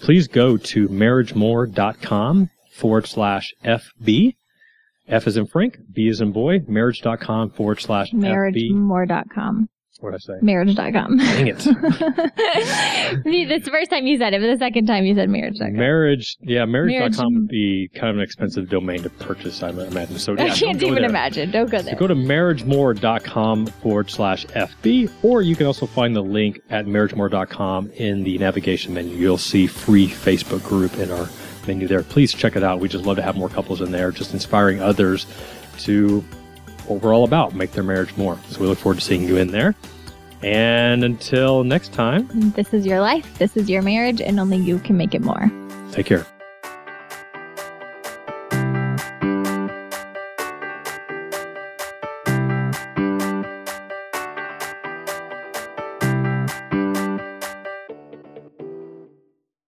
[0.00, 4.36] Please go to marriagemore.com forward slash FB.
[5.06, 8.70] F is in Frank, B is in boy, marriage.com forward slash FB.
[8.70, 9.68] marriagemore.com.
[10.00, 10.38] What did I say?
[10.42, 11.18] Marriage.com.
[11.18, 11.56] Dang it.
[13.48, 15.72] That's the first time you said it, but the second time you said marriage.com.
[15.74, 20.18] Marriage, yeah, marriage.com would be kind of an expensive domain to purchase, I imagine.
[20.18, 21.04] So, yeah, I can't even there.
[21.04, 21.52] imagine.
[21.52, 21.94] Don't go there.
[21.94, 26.86] So go to marriagemore.com forward slash FB, or you can also find the link at
[26.86, 29.14] marriagemore.com in the navigation menu.
[29.16, 31.28] You'll see free Facebook group in our
[31.68, 32.02] menu there.
[32.02, 32.80] Please check it out.
[32.80, 35.26] We just love to have more couples in there, just inspiring others
[35.78, 36.24] to
[36.86, 38.38] what we're all about, make their marriage more.
[38.48, 39.74] So we look forward to seeing you in there.
[40.42, 44.78] And until next time, this is your life, this is your marriage, and only you
[44.80, 45.50] can make it more.
[45.90, 46.26] Take care.